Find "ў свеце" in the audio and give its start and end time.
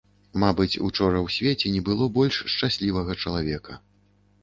1.25-1.73